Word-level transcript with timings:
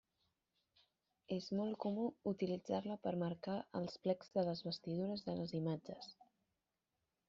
És 1.35 1.49
molt 1.59 1.77
comú 1.85 2.07
utilitzar-la 2.33 2.99
per 3.05 3.15
marcar 3.27 3.61
els 3.83 4.01
plecs 4.07 4.35
de 4.39 4.49
les 4.51 4.67
vestidures 4.71 5.27
de 5.31 5.41
les 5.41 5.59
imatges. 5.65 6.15